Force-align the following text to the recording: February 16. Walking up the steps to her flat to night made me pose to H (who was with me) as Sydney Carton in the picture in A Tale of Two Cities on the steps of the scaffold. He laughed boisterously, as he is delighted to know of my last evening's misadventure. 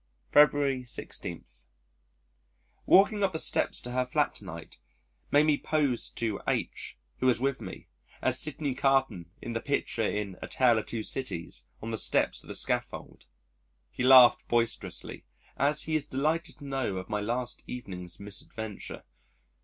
February 0.31 0.83
16. 0.83 1.45
Walking 2.87 3.23
up 3.23 3.33
the 3.33 3.37
steps 3.37 3.79
to 3.79 3.91
her 3.91 4.03
flat 4.03 4.33
to 4.33 4.43
night 4.45 4.79
made 5.29 5.45
me 5.45 5.59
pose 5.59 6.09
to 6.09 6.41
H 6.47 6.97
(who 7.19 7.27
was 7.27 7.39
with 7.39 7.61
me) 7.61 7.87
as 8.19 8.39
Sydney 8.39 8.73
Carton 8.73 9.29
in 9.43 9.53
the 9.53 9.61
picture 9.61 10.01
in 10.01 10.37
A 10.41 10.47
Tale 10.47 10.79
of 10.79 10.87
Two 10.87 11.03
Cities 11.03 11.67
on 11.83 11.91
the 11.91 11.99
steps 11.99 12.41
of 12.43 12.47
the 12.47 12.55
scaffold. 12.55 13.27
He 13.91 14.01
laughed 14.03 14.47
boisterously, 14.47 15.23
as 15.55 15.83
he 15.83 15.95
is 15.95 16.07
delighted 16.07 16.57
to 16.57 16.65
know 16.65 16.95
of 16.95 17.07
my 17.07 17.19
last 17.19 17.63
evening's 17.67 18.19
misadventure. 18.19 19.03